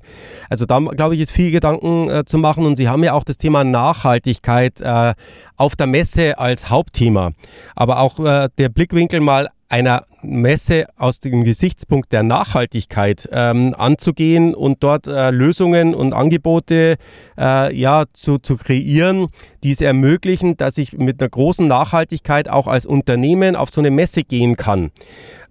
Also 0.50 0.66
da, 0.66 0.78
glaube 0.78 1.16
ich, 1.16 1.21
ist 1.21 1.33
viel 1.33 1.50
Gedanken 1.50 2.09
äh, 2.09 2.25
zu 2.26 2.38
machen. 2.38 2.64
Und 2.64 2.76
Sie 2.76 2.88
haben 2.88 3.02
ja 3.02 3.14
auch 3.14 3.25
das 3.25 3.38
Thema 3.38 3.64
Nachhaltigkeit 3.64 4.81
äh, 4.81 5.14
auf 5.57 5.75
der 5.75 5.88
Messe 5.88 6.38
als 6.38 6.71
Hauptthema. 6.71 7.33
Aber 7.75 7.99
auch 7.99 8.21
äh, 8.21 8.50
der 8.59 8.69
Blickwinkel 8.69 9.21
mal 9.21 9.51
einer 9.69 10.07
Messe 10.23 10.87
aus 10.97 11.21
dem 11.21 11.45
Gesichtspunkt 11.45 12.12
der 12.12 12.23
Nachhaltigkeit 12.23 13.29
ähm, 13.33 13.75
anzugehen 13.76 14.55
und 14.55 14.83
dort 14.83 15.07
äh, 15.07 15.31
Lösungen 15.31 15.95
und 15.95 16.12
Angebote 16.12 16.97
äh, 17.38 17.75
ja, 17.75 18.05
zu, 18.12 18.38
zu 18.38 18.57
kreieren, 18.57 19.29
die 19.62 19.73
es 19.73 19.81
ermöglichen, 19.81 20.57
dass 20.57 20.79
ich 20.79 20.93
mit 20.93 21.21
einer 21.21 21.29
großen 21.29 21.67
Nachhaltigkeit 21.67 22.49
auch 22.49 22.67
als 22.67 22.87
Unternehmen 22.87 23.57
auf 23.57 23.71
so 23.71 23.81
eine 23.81 23.91
Messe 23.91 24.23
gehen 24.23 24.57
kann. 24.57 24.91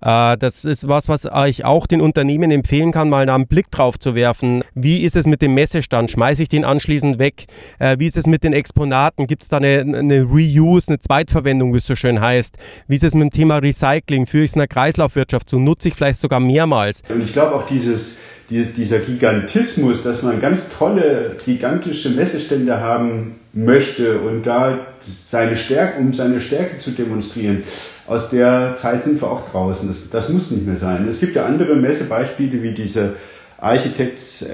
Äh, 0.01 0.37
das 0.37 0.65
ist 0.65 0.87
was, 0.87 1.07
was 1.07 1.27
ich 1.47 1.63
auch 1.63 1.87
den 1.87 2.01
Unternehmen 2.01 2.51
empfehlen 2.51 2.91
kann, 2.91 3.09
mal 3.09 3.29
einen 3.29 3.47
Blick 3.47 3.69
drauf 3.71 3.99
zu 3.99 4.15
werfen. 4.15 4.63
Wie 4.73 5.03
ist 5.03 5.15
es 5.15 5.25
mit 5.27 5.41
dem 5.41 5.53
Messestand? 5.53 6.09
Schmeiße 6.11 6.43
ich 6.43 6.49
den 6.49 6.65
anschließend 6.65 7.19
weg? 7.19 7.45
Äh, 7.79 7.97
wie 7.99 8.07
ist 8.07 8.17
es 8.17 8.27
mit 8.27 8.43
den 8.43 8.53
Exponaten? 8.53 9.27
Gibt 9.27 9.43
es 9.43 9.49
da 9.49 9.57
eine, 9.57 9.79
eine 9.97 10.23
Reuse, 10.23 10.89
eine 10.89 10.99
Zweitverwendung, 10.99 11.73
wie 11.73 11.77
es 11.77 11.85
so 11.85 11.95
schön 11.95 12.19
heißt? 12.19 12.57
Wie 12.87 12.95
ist 12.95 13.03
es 13.03 13.13
mit 13.13 13.23
dem 13.23 13.31
Thema 13.31 13.57
Recycling? 13.57 14.25
Führe 14.25 14.43
ich 14.43 14.51
es 14.51 14.55
einer 14.61 14.67
Kreislaufwirtschaft 14.67 15.49
zu? 15.49 15.59
Nutze 15.59 15.89
ich 15.89 15.95
vielleicht 15.95 16.19
sogar 16.19 16.39
mehrmals? 16.39 17.01
Und 17.09 17.23
ich 17.23 17.33
glaube 17.33 17.55
auch 17.55 17.67
dieses 17.67 18.17
dieser 18.51 18.99
Gigantismus, 18.99 20.03
dass 20.03 20.21
man 20.23 20.41
ganz 20.41 20.67
tolle, 20.77 21.37
gigantische 21.45 22.09
Messestände 22.09 22.81
haben 22.81 23.35
möchte 23.53 24.19
und 24.19 24.45
da 24.45 24.77
seine 25.01 25.55
Stärke, 25.55 25.99
um 25.99 26.13
seine 26.13 26.41
Stärke 26.41 26.77
zu 26.77 26.91
demonstrieren, 26.91 27.63
aus 28.07 28.29
der 28.29 28.75
Zeit 28.75 29.05
sind 29.05 29.21
wir 29.21 29.29
auch 29.29 29.49
draußen. 29.49 29.87
Das, 29.87 30.09
das 30.09 30.29
muss 30.29 30.51
nicht 30.51 30.67
mehr 30.67 30.75
sein. 30.75 31.07
Es 31.07 31.21
gibt 31.21 31.35
ja 31.35 31.45
andere 31.45 31.75
Messebeispiele 31.75 32.61
wie 32.61 32.71
diese 32.73 33.13
Architects 33.57 34.45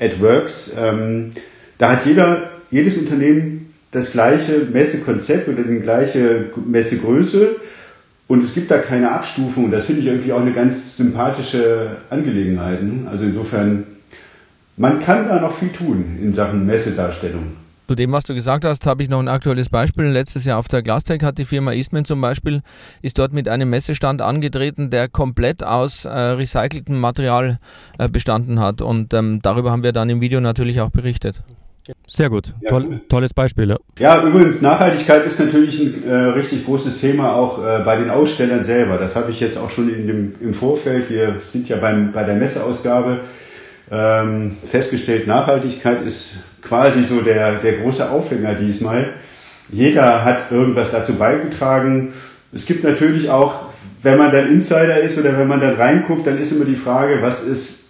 at 0.00 0.20
Works. 0.20 0.72
Ähm, 0.78 1.30
da 1.78 1.92
hat 1.92 2.06
jeder, 2.06 2.50
jedes 2.70 2.98
Unternehmen 2.98 3.74
das 3.90 4.12
gleiche 4.12 4.58
Messekonzept 4.72 5.48
oder 5.48 5.64
die 5.64 5.80
gleiche 5.80 6.50
Messegröße 6.64 7.56
und 8.30 8.44
es 8.44 8.54
gibt 8.54 8.70
da 8.70 8.78
keine 8.78 9.10
Abstufung. 9.10 9.72
Das 9.72 9.86
finde 9.86 10.02
ich 10.02 10.06
irgendwie 10.06 10.32
auch 10.32 10.40
eine 10.40 10.52
ganz 10.52 10.96
sympathische 10.96 11.96
Angelegenheit. 12.10 12.80
Ne? 12.80 13.10
Also 13.10 13.24
insofern, 13.24 13.82
man 14.76 15.00
kann 15.00 15.26
da 15.26 15.40
noch 15.40 15.52
viel 15.52 15.70
tun 15.70 16.16
in 16.22 16.32
Sachen 16.32 16.64
Messedarstellung. 16.64 17.56
Zu 17.88 17.96
dem, 17.96 18.12
was 18.12 18.22
du 18.22 18.32
gesagt 18.32 18.64
hast, 18.64 18.86
habe 18.86 19.02
ich 19.02 19.08
noch 19.08 19.18
ein 19.18 19.26
aktuelles 19.26 19.68
Beispiel. 19.68 20.04
Letztes 20.04 20.44
Jahr 20.44 20.60
auf 20.60 20.68
der 20.68 20.80
Glastech 20.82 21.24
hat 21.24 21.38
die 21.38 21.44
Firma 21.44 21.72
Eastman 21.72 22.04
zum 22.04 22.20
Beispiel, 22.20 22.60
ist 23.02 23.18
dort 23.18 23.32
mit 23.32 23.48
einem 23.48 23.68
Messestand 23.68 24.22
angetreten, 24.22 24.90
der 24.90 25.08
komplett 25.08 25.64
aus 25.64 26.04
äh, 26.04 26.10
recyceltem 26.10 27.00
Material 27.00 27.58
äh, 27.98 28.08
bestanden 28.08 28.60
hat. 28.60 28.80
Und 28.80 29.12
ähm, 29.12 29.40
darüber 29.42 29.72
haben 29.72 29.82
wir 29.82 29.90
dann 29.90 30.08
im 30.08 30.20
Video 30.20 30.40
natürlich 30.40 30.80
auch 30.80 30.90
berichtet. 30.90 31.42
Sehr 32.06 32.28
gut, 32.28 32.54
ja, 32.60 32.70
Toll, 32.70 33.00
tolles 33.08 33.32
Beispiel. 33.32 33.70
Ja. 33.70 33.76
ja. 33.98 34.22
übrigens, 34.22 34.60
Nachhaltigkeit 34.60 35.24
ist 35.26 35.38
natürlich 35.38 35.80
ein 35.80 36.04
äh, 36.06 36.14
richtig 36.14 36.64
großes 36.64 37.00
Thema 37.00 37.34
auch 37.34 37.64
äh, 37.64 37.82
bei 37.84 37.96
den 37.96 38.10
Ausstellern 38.10 38.64
selber. 38.64 38.98
Das 38.98 39.16
habe 39.16 39.30
ich 39.30 39.40
jetzt 39.40 39.56
auch 39.56 39.70
schon 39.70 39.94
in 39.94 40.06
dem, 40.06 40.34
im 40.40 40.54
Vorfeld, 40.54 41.08
wir 41.10 41.36
sind 41.52 41.68
ja 41.68 41.76
beim, 41.76 42.12
bei 42.12 42.24
der 42.24 42.34
Messeausgabe, 42.34 43.20
ähm, 43.90 44.56
festgestellt, 44.68 45.26
Nachhaltigkeit 45.26 46.02
ist 46.02 46.44
quasi 46.62 47.04
so 47.04 47.20
der, 47.20 47.56
der 47.56 47.78
große 47.78 48.10
Aufhänger 48.10 48.54
diesmal. 48.54 49.10
Jeder 49.72 50.24
hat 50.24 50.50
irgendwas 50.50 50.90
dazu 50.90 51.14
beigetragen. 51.14 52.12
Es 52.52 52.66
gibt 52.66 52.84
natürlich 52.84 53.30
auch, 53.30 53.69
wenn 54.02 54.18
man 54.18 54.32
dann 54.32 54.50
Insider 54.50 55.00
ist 55.00 55.18
oder 55.18 55.36
wenn 55.38 55.48
man 55.48 55.60
dann 55.60 55.74
reinguckt, 55.74 56.26
dann 56.26 56.38
ist 56.38 56.52
immer 56.52 56.64
die 56.64 56.76
Frage, 56.76 57.20
was 57.20 57.42
ist 57.42 57.80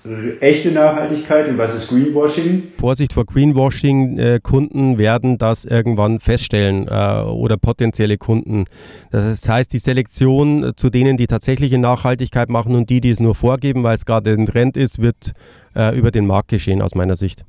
echte 0.40 0.70
Nachhaltigkeit 0.70 1.48
und 1.48 1.58
was 1.58 1.74
ist 1.74 1.88
Greenwashing? 1.88 2.62
Vorsicht 2.78 3.12
vor 3.12 3.26
Greenwashing. 3.26 4.18
Äh, 4.18 4.40
Kunden 4.42 4.98
werden 4.98 5.36
das 5.36 5.66
irgendwann 5.66 6.20
feststellen 6.20 6.88
äh, 6.88 7.22
oder 7.22 7.58
potenzielle 7.58 8.16
Kunden. 8.16 8.64
Das 9.10 9.46
heißt, 9.46 9.72
die 9.72 9.78
Selektion 9.78 10.72
zu 10.76 10.88
denen, 10.88 11.16
die 11.16 11.26
tatsächliche 11.26 11.78
Nachhaltigkeit 11.78 12.48
machen 12.48 12.74
und 12.74 12.88
die, 12.88 13.00
die 13.00 13.10
es 13.10 13.20
nur 13.20 13.34
vorgeben, 13.34 13.82
weil 13.82 13.94
es 13.94 14.06
gerade 14.06 14.32
ein 14.32 14.46
Trend 14.46 14.76
ist, 14.76 15.02
wird 15.02 15.32
äh, 15.76 15.96
über 15.96 16.10
den 16.10 16.26
Markt 16.26 16.48
geschehen 16.48 16.80
aus 16.80 16.94
meiner 16.94 17.16
Sicht. 17.16 17.44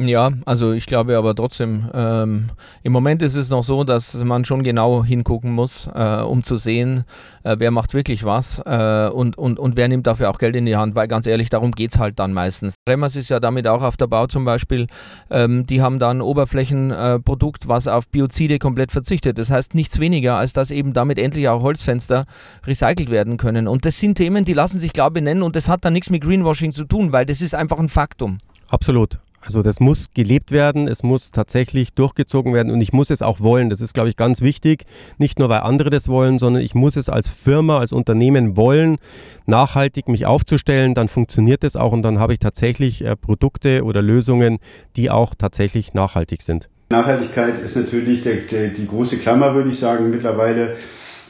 Ja, 0.00 0.30
also 0.44 0.72
ich 0.74 0.86
glaube 0.86 1.18
aber 1.18 1.34
trotzdem, 1.34 1.90
ähm, 1.92 2.46
im 2.84 2.92
Moment 2.92 3.20
ist 3.20 3.34
es 3.34 3.50
noch 3.50 3.64
so, 3.64 3.82
dass 3.82 4.22
man 4.22 4.44
schon 4.44 4.62
genau 4.62 5.02
hingucken 5.02 5.50
muss, 5.50 5.88
äh, 5.92 6.20
um 6.22 6.44
zu 6.44 6.56
sehen, 6.56 7.02
äh, 7.42 7.56
wer 7.58 7.72
macht 7.72 7.94
wirklich 7.94 8.22
was 8.22 8.62
äh, 8.64 9.08
und, 9.08 9.36
und, 9.36 9.58
und 9.58 9.74
wer 9.74 9.88
nimmt 9.88 10.06
dafür 10.06 10.30
auch 10.30 10.38
Geld 10.38 10.54
in 10.54 10.66
die 10.66 10.76
Hand, 10.76 10.94
weil 10.94 11.08
ganz 11.08 11.26
ehrlich, 11.26 11.50
darum 11.50 11.72
geht 11.72 11.90
es 11.90 11.98
halt 11.98 12.20
dann 12.20 12.32
meistens. 12.32 12.76
Remmers 12.88 13.16
ist 13.16 13.28
ja 13.28 13.40
damit 13.40 13.66
auch 13.66 13.82
auf 13.82 13.96
der 13.96 14.06
Bau 14.06 14.28
zum 14.28 14.44
Beispiel, 14.44 14.86
ähm, 15.30 15.66
die 15.66 15.82
haben 15.82 15.98
dann 15.98 16.18
ein 16.18 16.22
Oberflächenprodukt, 16.22 17.66
was 17.66 17.88
auf 17.88 18.08
Biozide 18.08 18.60
komplett 18.60 18.92
verzichtet. 18.92 19.36
Das 19.36 19.50
heißt 19.50 19.74
nichts 19.74 19.98
weniger, 19.98 20.36
als 20.36 20.52
dass 20.52 20.70
eben 20.70 20.92
damit 20.92 21.18
endlich 21.18 21.48
auch 21.48 21.62
Holzfenster 21.62 22.26
recycelt 22.64 23.10
werden 23.10 23.36
können. 23.36 23.66
Und 23.66 23.84
das 23.84 23.98
sind 23.98 24.14
Themen, 24.14 24.44
die 24.44 24.54
lassen 24.54 24.78
sich, 24.78 24.92
glaube 24.92 25.18
ich, 25.18 25.24
nennen 25.24 25.42
und 25.42 25.56
das 25.56 25.68
hat 25.68 25.84
dann 25.84 25.92
nichts 25.92 26.08
mit 26.08 26.22
Greenwashing 26.22 26.70
zu 26.70 26.84
tun, 26.84 27.10
weil 27.10 27.26
das 27.26 27.40
ist 27.40 27.56
einfach 27.56 27.80
ein 27.80 27.88
Faktum. 27.88 28.38
Absolut. 28.68 29.18
Also 29.40 29.62
das 29.62 29.78
muss 29.78 30.08
gelebt 30.14 30.50
werden, 30.50 30.88
es 30.88 31.02
muss 31.02 31.30
tatsächlich 31.30 31.92
durchgezogen 31.94 32.52
werden 32.54 32.72
und 32.72 32.80
ich 32.80 32.92
muss 32.92 33.10
es 33.10 33.22
auch 33.22 33.40
wollen. 33.40 33.70
Das 33.70 33.80
ist, 33.80 33.94
glaube 33.94 34.08
ich, 34.08 34.16
ganz 34.16 34.40
wichtig. 34.40 34.84
Nicht 35.16 35.38
nur, 35.38 35.48
weil 35.48 35.60
andere 35.60 35.90
das 35.90 36.08
wollen, 36.08 36.38
sondern 36.38 36.62
ich 36.62 36.74
muss 36.74 36.96
es 36.96 37.08
als 37.08 37.28
Firma, 37.28 37.78
als 37.78 37.92
Unternehmen 37.92 38.56
wollen, 38.56 38.98
nachhaltig 39.46 40.08
mich 40.08 40.26
aufzustellen. 40.26 40.94
Dann 40.94 41.08
funktioniert 41.08 41.62
es 41.62 41.76
auch 41.76 41.92
und 41.92 42.02
dann 42.02 42.18
habe 42.18 42.32
ich 42.32 42.40
tatsächlich 42.40 43.04
äh, 43.04 43.16
Produkte 43.16 43.84
oder 43.84 44.02
Lösungen, 44.02 44.58
die 44.96 45.10
auch 45.10 45.34
tatsächlich 45.36 45.94
nachhaltig 45.94 46.42
sind. 46.42 46.68
Nachhaltigkeit 46.90 47.62
ist 47.62 47.76
natürlich 47.76 48.22
der, 48.24 48.36
der, 48.50 48.68
die 48.68 48.86
große 48.86 49.18
Klammer, 49.18 49.54
würde 49.54 49.70
ich 49.70 49.78
sagen, 49.78 50.10
mittlerweile. 50.10 50.76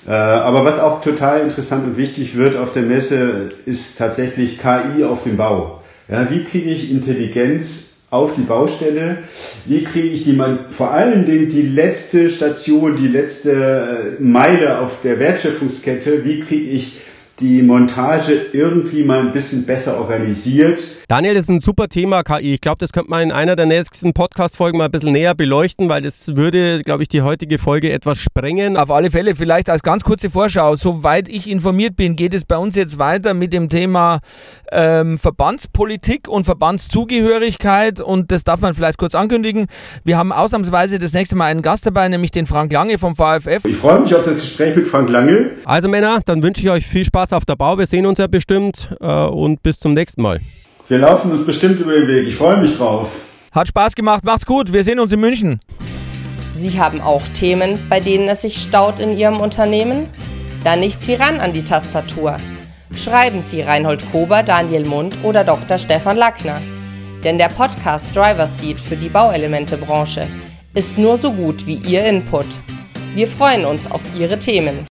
Äh, 0.06 0.12
aber 0.12 0.64
was 0.64 0.78
auch 0.78 1.02
total 1.02 1.42
interessant 1.42 1.84
und 1.84 1.96
wichtig 1.96 2.36
wird 2.36 2.56
auf 2.56 2.72
der 2.72 2.82
Messe, 2.82 3.50
ist 3.66 3.98
tatsächlich 3.98 4.58
KI 4.58 5.04
auf 5.04 5.24
dem 5.24 5.36
Bau. 5.36 5.82
Ja, 6.08 6.30
wie 6.30 6.44
kriege 6.44 6.70
ich 6.70 6.90
Intelligenz 6.90 7.87
auf 8.10 8.34
die 8.34 8.42
Baustelle. 8.42 9.18
Wie 9.66 9.84
kriege 9.84 10.08
ich 10.08 10.24
die 10.24 10.32
mal, 10.32 10.66
vor 10.70 10.92
allen 10.92 11.26
Dingen 11.26 11.48
die 11.48 11.62
letzte 11.62 12.30
Station, 12.30 12.96
die 12.96 13.08
letzte 13.08 14.16
äh, 14.18 14.22
Meile 14.22 14.78
auf 14.78 15.02
der 15.02 15.18
Wertschöpfungskette, 15.18 16.24
wie 16.24 16.40
kriege 16.40 16.70
ich 16.70 17.00
die 17.40 17.62
Montage 17.62 18.46
irgendwie 18.52 19.04
mal 19.04 19.20
ein 19.20 19.32
bisschen 19.32 19.64
besser 19.64 19.98
organisiert. 19.98 20.80
Daniel, 21.08 21.32
das 21.32 21.44
ist 21.44 21.48
ein 21.48 21.60
super 21.60 21.88
Thema, 21.88 22.22
KI. 22.22 22.52
Ich 22.52 22.60
glaube, 22.60 22.76
das 22.80 22.92
könnte 22.92 23.08
man 23.08 23.22
in 23.22 23.32
einer 23.32 23.56
der 23.56 23.64
nächsten 23.64 24.12
Podcast-Folgen 24.12 24.76
mal 24.76 24.84
ein 24.84 24.90
bisschen 24.90 25.12
näher 25.12 25.34
beleuchten, 25.34 25.88
weil 25.88 26.02
das 26.02 26.36
würde, 26.36 26.82
glaube 26.82 27.02
ich, 27.02 27.08
die 27.08 27.22
heutige 27.22 27.58
Folge 27.58 27.90
etwas 27.90 28.18
sprengen. 28.18 28.76
Auf 28.76 28.90
alle 28.90 29.10
Fälle, 29.10 29.34
vielleicht 29.34 29.70
als 29.70 29.82
ganz 29.82 30.04
kurze 30.04 30.28
Vorschau. 30.28 30.76
Soweit 30.76 31.30
ich 31.30 31.48
informiert 31.48 31.96
bin, 31.96 32.14
geht 32.14 32.34
es 32.34 32.44
bei 32.44 32.58
uns 32.58 32.76
jetzt 32.76 32.98
weiter 32.98 33.32
mit 33.32 33.54
dem 33.54 33.70
Thema 33.70 34.20
ähm, 34.70 35.16
Verbandspolitik 35.16 36.28
und 36.28 36.44
Verbandszugehörigkeit. 36.44 38.02
Und 38.02 38.30
das 38.30 38.44
darf 38.44 38.60
man 38.60 38.74
vielleicht 38.74 38.98
kurz 38.98 39.14
ankündigen. 39.14 39.64
Wir 40.04 40.18
haben 40.18 40.30
ausnahmsweise 40.30 40.98
das 40.98 41.14
nächste 41.14 41.36
Mal 41.36 41.46
einen 41.46 41.62
Gast 41.62 41.86
dabei, 41.86 42.06
nämlich 42.10 42.32
den 42.32 42.46
Frank 42.46 42.70
Lange 42.70 42.98
vom 42.98 43.16
VFF. 43.16 43.64
Ich 43.64 43.76
freue 43.78 44.00
mich 44.00 44.14
auf 44.14 44.26
das 44.26 44.34
Gespräch 44.34 44.76
mit 44.76 44.86
Frank 44.86 45.08
Lange. 45.08 45.52
Also 45.64 45.88
Männer, 45.88 46.20
dann 46.26 46.42
wünsche 46.42 46.60
ich 46.60 46.68
euch 46.68 46.86
viel 46.86 47.06
Spaß 47.06 47.32
auf 47.32 47.46
der 47.46 47.56
Bau. 47.56 47.78
Wir 47.78 47.86
sehen 47.86 48.04
uns 48.04 48.18
ja 48.18 48.26
bestimmt 48.26 48.94
äh, 49.00 49.06
und 49.06 49.62
bis 49.62 49.78
zum 49.78 49.94
nächsten 49.94 50.20
Mal. 50.20 50.42
Wir 50.88 50.98
laufen 50.98 51.32
uns 51.32 51.44
bestimmt 51.44 51.80
über 51.80 51.92
den 51.92 52.08
Weg. 52.08 52.26
Ich 52.26 52.36
freue 52.36 52.56
mich 52.56 52.78
drauf. 52.78 53.10
Hat 53.52 53.68
Spaß 53.68 53.94
gemacht, 53.94 54.24
macht's 54.24 54.46
gut. 54.46 54.72
Wir 54.72 54.84
sehen 54.84 54.98
uns 54.98 55.12
in 55.12 55.20
München. 55.20 55.60
Sie 56.52 56.80
haben 56.80 57.02
auch 57.02 57.22
Themen, 57.28 57.86
bei 57.90 58.00
denen 58.00 58.26
es 58.28 58.42
sich 58.42 58.56
staut 58.56 58.98
in 58.98 59.16
Ihrem 59.16 59.38
Unternehmen? 59.40 60.08
Da 60.64 60.76
nichts 60.76 61.06
wie 61.06 61.14
ran 61.14 61.40
an 61.40 61.52
die 61.52 61.62
Tastatur. 61.62 62.38
Schreiben 62.96 63.42
Sie 63.42 63.60
Reinhold 63.60 64.02
Kober, 64.10 64.42
Daniel 64.42 64.86
Mund 64.86 65.14
oder 65.22 65.44
Dr. 65.44 65.78
Stefan 65.78 66.16
Lackner. 66.16 66.60
Denn 67.22 67.36
der 67.36 67.48
Podcast 67.48 68.16
Driver 68.16 68.46
Seat 68.46 68.80
für 68.80 68.96
die 68.96 69.10
Bauelementebranche 69.10 70.26
ist 70.72 70.96
nur 70.96 71.18
so 71.18 71.32
gut 71.32 71.66
wie 71.66 71.76
Ihr 71.76 72.04
Input. 72.04 72.46
Wir 73.14 73.28
freuen 73.28 73.66
uns 73.66 73.90
auf 73.90 74.00
Ihre 74.18 74.38
Themen. 74.38 74.86